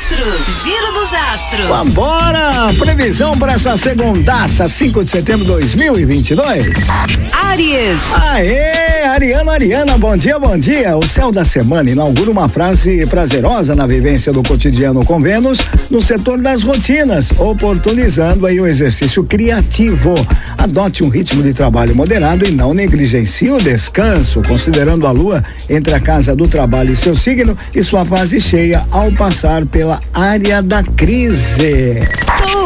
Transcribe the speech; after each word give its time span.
astros. 0.00 0.64
Giro 0.64 0.92
dos 0.92 1.12
astros. 1.12 1.68
Vambora! 1.68 2.72
Previsão 2.78 3.32
para 3.32 3.52
essa 3.52 3.76
segundaça, 3.76 4.66
5 4.66 5.04
de 5.04 5.10
setembro 5.10 5.44
de 5.44 5.52
2022. 5.52 6.66
Aries. 7.32 8.00
Aê, 8.14 8.99
Ariano, 9.10 9.50
Ariana, 9.50 9.98
bom 9.98 10.16
dia, 10.16 10.38
bom 10.38 10.56
dia. 10.56 10.96
O 10.96 11.02
céu 11.02 11.32
da 11.32 11.44
semana 11.44 11.90
inaugura 11.90 12.30
uma 12.30 12.48
frase 12.48 13.04
prazerosa 13.06 13.74
na 13.74 13.84
vivência 13.84 14.32
do 14.32 14.40
cotidiano 14.40 15.04
com 15.04 15.20
Vênus 15.20 15.58
no 15.90 16.00
setor 16.00 16.40
das 16.40 16.62
rotinas, 16.62 17.32
oportunizando 17.36 18.46
aí 18.46 18.60
o 18.60 18.68
exercício 18.68 19.24
criativo. 19.24 20.14
Adote 20.56 21.02
um 21.02 21.08
ritmo 21.08 21.42
de 21.42 21.52
trabalho 21.52 21.94
moderado 21.94 22.46
e 22.46 22.52
não 22.52 22.72
negligencie 22.72 23.50
o 23.50 23.60
descanso, 23.60 24.42
considerando 24.46 25.04
a 25.08 25.10
lua 25.10 25.42
entre 25.68 25.92
a 25.92 26.00
casa 26.00 26.36
do 26.36 26.46
trabalho 26.46 26.92
e 26.92 26.96
seu 26.96 27.16
signo 27.16 27.58
e 27.74 27.82
sua 27.82 28.04
fase 28.04 28.40
cheia 28.40 28.86
ao 28.92 29.10
passar 29.10 29.66
pela 29.66 30.00
área 30.14 30.62
da 30.62 30.84
crise. 30.84 31.98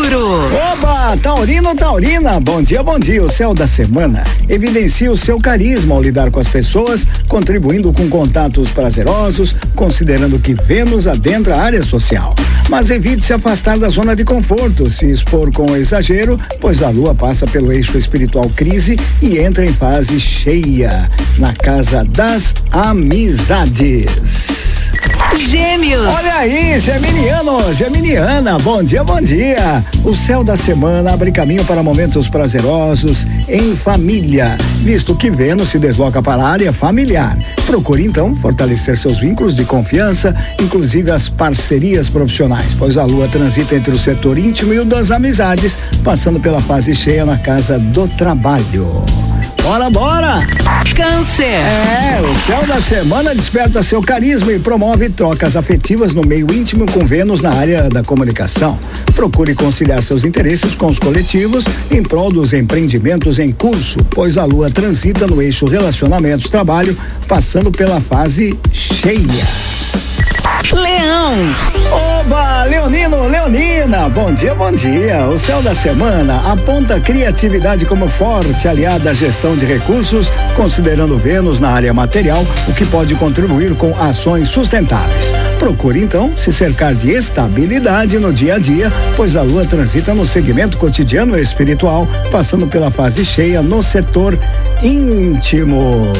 Touro. 0.00 0.40
Oba, 0.72 1.14
Taurino, 1.18 1.74
Taurina, 1.74 2.40
bom 2.40 2.62
dia, 2.62 2.82
bom 2.82 2.98
dia. 2.98 3.22
O 3.22 3.28
céu 3.28 3.52
da 3.52 3.66
semana 3.66 4.24
evidencia 4.48 5.12
o 5.12 5.16
seu 5.16 5.38
carisma 5.38 5.94
ao 5.94 6.02
lidar 6.02 6.30
com 6.30 6.40
as 6.40 6.48
pessoas, 6.48 7.06
contribuindo 7.28 7.92
com 7.92 8.08
contatos 8.08 8.70
prazerosos, 8.70 9.54
considerando 9.76 10.38
que 10.38 10.54
Vênus 10.54 11.06
adentra 11.06 11.56
a 11.56 11.62
área 11.62 11.82
social. 11.82 12.34
Mas 12.70 12.88
evite 12.88 13.22
se 13.22 13.34
afastar 13.34 13.78
da 13.78 13.90
zona 13.90 14.16
de 14.16 14.24
conforto, 14.24 14.90
se 14.90 15.04
expor 15.04 15.52
com 15.52 15.76
exagero, 15.76 16.40
pois 16.60 16.82
a 16.82 16.88
lua 16.88 17.14
passa 17.14 17.46
pelo 17.46 17.70
eixo 17.70 17.98
espiritual 17.98 18.48
crise 18.56 18.98
e 19.20 19.38
entra 19.38 19.66
em 19.66 19.72
fase 19.72 20.18
cheia 20.18 21.06
na 21.38 21.52
casa 21.52 22.04
das 22.04 22.54
amizades. 22.72 24.79
Gêmeos. 25.36 26.06
Olha 26.06 26.34
aí, 26.34 26.78
Geminiano, 26.78 27.72
Geminiana, 27.72 28.58
bom 28.58 28.82
dia, 28.82 29.02
bom 29.04 29.20
dia. 29.20 29.84
O 30.04 30.14
céu 30.14 30.42
da 30.42 30.56
semana 30.56 31.12
abre 31.12 31.30
caminho 31.30 31.64
para 31.64 31.82
momentos 31.82 32.28
prazerosos 32.28 33.26
em 33.48 33.74
família, 33.76 34.58
visto 34.82 35.14
que 35.14 35.30
Vênus 35.30 35.70
se 35.70 35.78
desloca 35.78 36.22
para 36.22 36.42
a 36.42 36.48
área 36.48 36.72
familiar. 36.72 37.38
Procure 37.66 38.04
então 38.04 38.34
fortalecer 38.36 38.96
seus 38.96 39.18
vínculos 39.18 39.56
de 39.56 39.64
confiança, 39.64 40.34
inclusive 40.60 41.10
as 41.10 41.28
parcerias 41.28 42.08
profissionais, 42.08 42.74
pois 42.74 42.98
a 42.98 43.04
lua 43.04 43.28
transita 43.28 43.74
entre 43.74 43.94
o 43.94 43.98
setor 43.98 44.38
íntimo 44.38 44.74
e 44.74 44.78
o 44.78 44.84
das 44.84 45.10
amizades, 45.10 45.78
passando 46.02 46.40
pela 46.40 46.60
fase 46.60 46.94
cheia 46.94 47.24
na 47.24 47.38
casa 47.38 47.78
do 47.78 48.08
trabalho. 48.08 49.19
Bora, 49.62 49.90
bora! 49.90 50.38
Câncer. 50.96 51.44
É, 51.44 52.20
o 52.20 52.34
céu 52.34 52.66
da 52.66 52.80
semana 52.80 53.34
desperta 53.34 53.82
seu 53.82 54.02
carisma 54.02 54.52
e 54.52 54.58
promove 54.58 55.08
trocas 55.08 55.56
afetivas 55.56 56.14
no 56.14 56.22
meio 56.22 56.50
íntimo 56.52 56.84
com 56.90 57.06
Vênus 57.06 57.42
na 57.42 57.52
área 57.54 57.88
da 57.88 58.02
comunicação. 58.02 58.78
Procure 59.14 59.54
conciliar 59.54 60.02
seus 60.02 60.24
interesses 60.24 60.74
com 60.74 60.86
os 60.86 60.98
coletivos 60.98 61.64
em 61.90 62.02
prol 62.02 62.30
dos 62.30 62.52
empreendimentos 62.52 63.38
em 63.38 63.52
curso, 63.52 63.98
pois 64.10 64.36
a 64.36 64.44
lua 64.44 64.70
transita 64.70 65.26
no 65.26 65.40
eixo 65.40 65.66
relacionamentos-trabalho, 65.66 66.96
passando 67.28 67.70
pela 67.70 68.00
fase 68.00 68.58
cheia. 68.72 69.69
Leão. 70.72 71.34
Oba, 72.20 72.64
Leonino, 72.64 73.26
Leonina, 73.26 74.08
bom 74.08 74.32
dia, 74.32 74.54
bom 74.54 74.70
dia. 74.70 75.26
O 75.26 75.38
céu 75.38 75.60
da 75.62 75.74
semana 75.74 76.52
aponta 76.52 77.00
criatividade 77.00 77.84
como 77.84 78.08
forte 78.08 78.68
aliada 78.68 79.10
à 79.10 79.14
gestão 79.14 79.56
de 79.56 79.66
recursos, 79.66 80.30
considerando 80.54 81.18
Vênus 81.18 81.60
na 81.60 81.70
área 81.70 81.92
material, 81.92 82.44
o 82.68 82.72
que 82.72 82.86
pode 82.86 83.14
contribuir 83.14 83.74
com 83.74 83.98
ações 84.00 84.48
sustentáveis. 84.48 85.32
Procure 85.58 86.00
então 86.00 86.32
se 86.36 86.52
cercar 86.52 86.94
de 86.94 87.10
estabilidade 87.10 88.18
no 88.18 88.32
dia 88.32 88.54
a 88.54 88.58
dia, 88.58 88.92
pois 89.16 89.36
a 89.36 89.42
lua 89.42 89.64
transita 89.64 90.14
no 90.14 90.26
segmento 90.26 90.78
cotidiano 90.78 91.38
espiritual, 91.38 92.06
passando 92.30 92.66
pela 92.66 92.90
fase 92.90 93.24
cheia 93.24 93.62
no 93.62 93.82
setor 93.82 94.38
íntimo. 94.82 96.12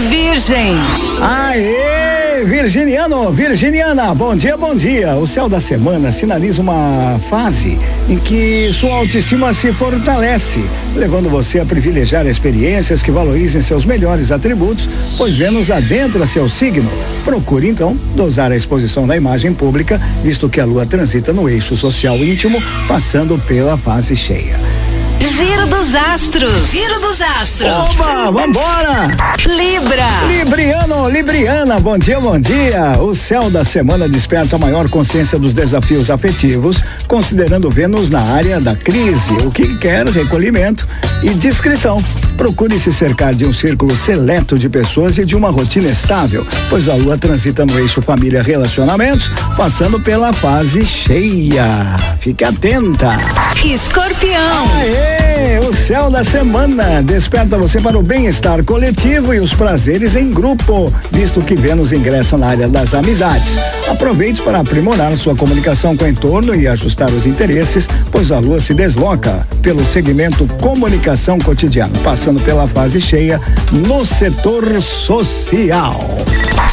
Virgem. 0.00 0.76
Aê, 1.20 2.44
Virginiano, 2.44 3.32
Virginiana, 3.32 4.14
bom 4.14 4.36
dia, 4.36 4.56
bom 4.56 4.74
dia. 4.74 5.14
O 5.16 5.26
céu 5.26 5.48
da 5.48 5.60
semana 5.60 6.12
sinaliza 6.12 6.62
uma 6.62 7.18
fase 7.28 7.78
em 8.08 8.16
que 8.18 8.70
sua 8.72 8.94
autoestima 8.94 9.52
se 9.52 9.72
fortalece, 9.72 10.64
levando 10.94 11.28
você 11.28 11.58
a 11.58 11.66
privilegiar 11.66 12.26
experiências 12.26 13.02
que 13.02 13.10
valorizem 13.10 13.60
seus 13.60 13.84
melhores 13.84 14.30
atributos, 14.30 15.14
pois 15.18 15.34
Vênus 15.34 15.70
adentra 15.70 16.24
seu 16.26 16.48
signo. 16.48 16.90
Procure 17.24 17.68
então 17.68 17.96
dosar 18.14 18.52
a 18.52 18.56
exposição 18.56 19.06
da 19.06 19.16
imagem 19.16 19.52
pública, 19.52 20.00
visto 20.22 20.48
que 20.48 20.60
a 20.60 20.64
lua 20.64 20.86
transita 20.86 21.32
no 21.32 21.48
eixo 21.48 21.76
social 21.76 22.16
íntimo, 22.18 22.62
passando 22.86 23.36
pela 23.46 23.76
fase 23.76 24.16
cheia. 24.16 24.56
Giro 25.20 25.66
dos 25.66 25.94
astros. 25.94 26.70
Giro 26.70 27.00
dos 27.00 27.20
astros. 27.20 27.70
Oba, 27.70 28.30
vambora! 28.30 29.08
Libriana, 31.18 31.80
bom 31.80 31.98
dia, 31.98 32.20
bom 32.20 32.38
dia. 32.38 32.96
O 33.00 33.12
céu 33.12 33.50
da 33.50 33.64
semana 33.64 34.08
desperta 34.08 34.54
a 34.54 34.58
maior 34.58 34.88
consciência 34.88 35.36
dos 35.36 35.52
desafios 35.52 36.12
afetivos, 36.12 36.80
considerando 37.08 37.68
Vênus 37.68 38.08
na 38.08 38.20
área 38.20 38.60
da 38.60 38.76
crise, 38.76 39.34
o 39.44 39.50
que 39.50 39.76
quer 39.78 40.06
recolhimento 40.06 40.86
e 41.22 41.30
discrição. 41.30 42.02
Procure 42.36 42.78
se 42.78 42.92
cercar 42.92 43.34
de 43.34 43.44
um 43.44 43.52
círculo 43.52 43.94
seleto 43.96 44.58
de 44.58 44.68
pessoas 44.68 45.18
e 45.18 45.24
de 45.24 45.34
uma 45.34 45.50
rotina 45.50 45.88
estável, 45.88 46.46
pois 46.70 46.88
a 46.88 46.94
lua 46.94 47.18
transita 47.18 47.66
no 47.66 47.78
eixo 47.78 48.00
família 48.00 48.42
relacionamentos, 48.42 49.30
passando 49.56 49.98
pela 49.98 50.32
fase 50.32 50.86
cheia. 50.86 51.96
Fique 52.20 52.44
atenta. 52.44 53.18
Escorpião. 53.64 54.64
Aê, 54.76 55.58
o 55.58 55.74
céu 55.74 56.10
da 56.10 56.22
semana 56.22 57.02
desperta 57.02 57.58
você 57.58 57.80
para 57.80 57.98
o 57.98 58.02
bem-estar 58.02 58.62
coletivo 58.62 59.34
e 59.34 59.40
os 59.40 59.52
prazeres 59.52 60.14
em 60.14 60.30
grupo, 60.30 60.92
visto 61.10 61.42
que 61.42 61.56
Vênus 61.56 61.92
ingressa 61.92 62.38
na 62.38 62.48
área 62.48 62.68
das 62.68 62.94
amizades. 62.94 63.58
Aproveite 63.88 64.42
para 64.42 64.60
aprimorar 64.60 65.16
sua 65.16 65.34
comunicação 65.34 65.96
com 65.96 66.04
o 66.04 66.08
entorno 66.08 66.54
e 66.54 66.68
ajustar 66.68 67.10
os 67.10 67.26
interesses, 67.26 67.88
pois 68.12 68.30
a 68.30 68.38
lua 68.38 68.60
se 68.60 68.74
desloca 68.74 69.46
pelo 69.60 69.84
segmento 69.84 70.46
comunicação 71.08 71.38
cotidiano, 71.38 71.98
passando 72.00 72.40
pela 72.42 72.66
fase 72.68 73.00
cheia 73.00 73.40
no 73.72 74.04
setor 74.04 74.80
social. 74.82 75.98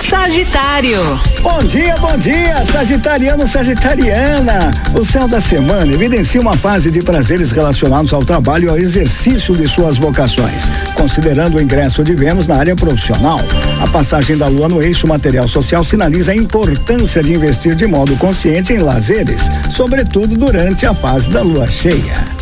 Sagitário. 0.09 1.01
Bom 1.41 1.59
dia, 1.63 1.95
bom 1.97 2.17
dia, 2.17 2.61
Sagitariano, 2.65 3.47
Sagitariana. 3.47 4.71
O 4.93 5.05
céu 5.05 5.27
da 5.27 5.39
semana 5.39 5.91
evidencia 5.91 6.41
uma 6.41 6.55
fase 6.55 6.91
de 6.91 7.01
prazeres 7.01 7.51
relacionados 7.51 8.13
ao 8.13 8.23
trabalho 8.23 8.67
e 8.67 8.69
ao 8.69 8.77
exercício 8.77 9.55
de 9.55 9.67
suas 9.67 9.97
vocações, 9.97 10.63
considerando 10.95 11.57
o 11.57 11.61
ingresso 11.61 12.03
de 12.03 12.13
Vênus 12.13 12.47
na 12.47 12.57
área 12.57 12.75
profissional. 12.75 13.39
A 13.81 13.87
passagem 13.87 14.37
da 14.37 14.47
Lua 14.47 14.67
no 14.67 14.83
eixo 14.83 15.07
material 15.07 15.47
social 15.47 15.83
sinaliza 15.83 16.33
a 16.33 16.35
importância 16.35 17.23
de 17.23 17.33
investir 17.33 17.75
de 17.75 17.87
modo 17.87 18.15
consciente 18.17 18.73
em 18.73 18.79
lazeres, 18.79 19.49
sobretudo 19.71 20.35
durante 20.35 20.85
a 20.85 20.93
fase 20.93 21.31
da 21.31 21.41
Lua 21.41 21.67
cheia. 21.67 22.34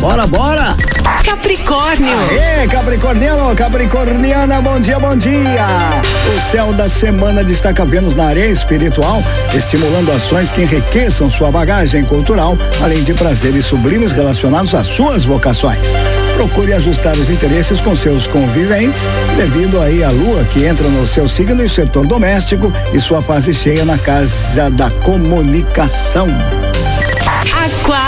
Bora, 0.00 0.26
bora! 0.26 0.76
Capricórnio. 1.24 2.16
Ê, 2.30 2.66
Capricorniano, 2.68 3.54
Capricorniana, 3.56 4.60
bom 4.60 4.78
dia, 4.78 4.98
bom 4.98 5.16
dia! 5.16 5.66
O 6.34 6.40
céu 6.40 6.72
da 6.72 6.88
semana 6.88 7.42
destaca 7.42 7.84
Vênus 7.84 8.14
na 8.14 8.26
área 8.26 8.46
espiritual, 8.46 9.22
estimulando 9.52 10.12
ações 10.12 10.52
que 10.52 10.62
enriqueçam 10.62 11.28
sua 11.28 11.50
bagagem 11.50 12.04
cultural, 12.04 12.56
além 12.80 13.02
de 13.02 13.12
prazeres 13.14 13.66
sublimes 13.66 14.12
relacionados 14.12 14.74
às 14.74 14.86
suas 14.86 15.24
vocações. 15.24 15.86
Procure 16.34 16.72
ajustar 16.74 17.14
os 17.14 17.30
interesses 17.30 17.80
com 17.80 17.96
seus 17.96 18.26
conviventes, 18.26 19.08
devido 19.36 19.80
aí 19.80 20.04
à 20.04 20.10
lua 20.10 20.44
que 20.44 20.64
entra 20.64 20.88
no 20.88 21.06
seu 21.06 21.26
signo 21.28 21.64
e 21.64 21.68
setor 21.68 22.06
doméstico 22.06 22.72
e 22.92 23.00
sua 23.00 23.20
fase 23.22 23.52
cheia 23.52 23.84
na 23.84 23.98
casa 23.98 24.70
da 24.70 24.90
comunicação. 24.90 26.28
Aquário. 27.52 28.05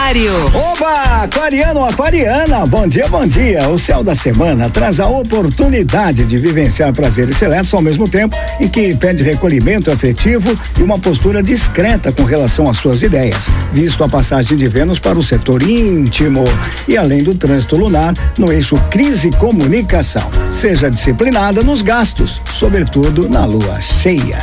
Oba, 0.55 1.25
aquariano, 1.25 1.85
aquariana, 1.85 2.65
bom 2.65 2.87
dia, 2.87 3.07
bom 3.09 3.27
dia. 3.27 3.69
O 3.69 3.79
céu 3.79 4.03
da 4.03 4.15
semana 4.15 4.71
traz 4.71 5.01
a 5.01 5.07
oportunidade 5.07 6.25
de 6.25 6.39
vivenciar 6.39 6.95
prazeres 6.95 7.37
seletos 7.37 7.75
ao 7.75 7.83
mesmo 7.83 8.09
tempo 8.09 8.35
e 8.59 8.71
que 8.71 8.95
pede 8.95 9.23
recolhimento 9.23 9.91
afetivo 9.91 10.59
e 10.79 10.83
uma 10.83 10.99
postura 10.99 11.43
discreta 11.43 12.11
com 12.11 12.25
relação 12.25 12.71
às 12.71 12.79
suas 12.79 13.03
ideias, 13.03 13.51
visto 13.71 14.03
a 14.03 14.09
passagem 14.09 14.57
de 14.57 14.67
Vênus 14.67 14.99
para 14.99 15.19
o 15.19 15.23
setor 15.23 15.63
íntimo 15.63 16.45
e 16.89 16.97
além 16.97 17.23
do 17.23 17.35
trânsito 17.35 17.77
lunar 17.77 18.15
no 18.39 18.51
eixo 18.51 18.79
crise 18.91 19.31
comunicação. 19.33 20.31
Seja 20.51 20.91
disciplinada 20.91 21.63
nos 21.63 21.83
gastos, 21.83 22.41
sobretudo 22.51 23.29
na 23.29 23.45
lua 23.45 23.79
cheia. 23.83 24.39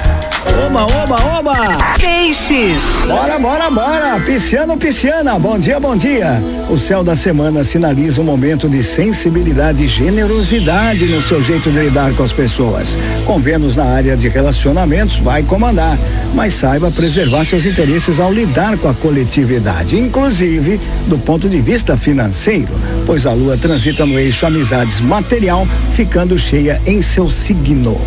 Oba, 0.47 0.83
oba, 0.83 1.39
oba! 1.39 1.77
Peixes! 1.99 2.79
Bora, 3.07 3.39
bora, 3.39 3.69
bora! 3.71 4.19
Pisciano, 4.21 4.77
pisciana, 4.77 5.39
bom 5.39 5.57
dia, 5.57 5.79
bom 5.79 5.97
dia! 5.97 6.39
O 6.69 6.77
céu 6.77 7.03
da 7.03 7.15
semana 7.15 7.63
sinaliza 7.63 8.21
um 8.21 8.23
momento 8.23 8.69
de 8.69 8.83
sensibilidade 8.83 9.83
e 9.83 9.87
generosidade 9.87 11.05
no 11.07 11.21
seu 11.21 11.41
jeito 11.41 11.71
de 11.71 11.79
lidar 11.79 12.13
com 12.13 12.23
as 12.23 12.31
pessoas. 12.31 12.97
Com 13.25 13.39
Vênus 13.39 13.75
na 13.75 13.85
área 13.85 14.15
de 14.15 14.29
relacionamentos, 14.29 15.17
vai 15.17 15.41
comandar, 15.41 15.97
mas 16.35 16.53
saiba 16.53 16.91
preservar 16.91 17.43
seus 17.43 17.65
interesses 17.65 18.19
ao 18.19 18.31
lidar 18.31 18.77
com 18.77 18.87
a 18.87 18.93
coletividade, 18.93 19.97
inclusive 19.97 20.79
do 21.07 21.17
ponto 21.17 21.49
de 21.49 21.59
vista 21.59 21.97
financeiro, 21.97 22.73
pois 23.05 23.25
a 23.25 23.33
lua 23.33 23.57
transita 23.57 24.05
no 24.05 24.19
eixo 24.19 24.45
amizades 24.45 25.01
material, 25.01 25.67
ficando 25.95 26.37
cheia 26.37 26.79
em 26.85 27.01
seu 27.01 27.29
signo. 27.29 27.99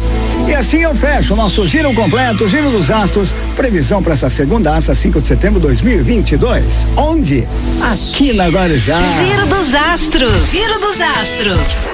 Assim 0.59 0.79
eu 0.79 0.93
fecho 0.93 1.35
o 1.35 1.37
nosso 1.37 1.65
giro 1.69 1.95
completo, 1.95 2.49
giro 2.49 2.69
dos 2.73 2.91
astros, 2.91 3.33
previsão 3.55 4.03
para 4.03 4.15
essa 4.15 4.29
segunda, 4.29 4.73
5 4.81 5.21
de 5.21 5.27
setembro 5.29 5.61
de 5.61 5.67
2022. 5.69 6.85
Onde? 6.97 7.47
Aqui 7.81 8.33
na 8.33 8.49
Guarujá. 8.49 9.01
Giro 9.19 9.47
dos 9.47 9.73
astros. 9.73 10.51
Giro 10.51 10.81
dos 10.81 11.01
astros. 11.01 11.89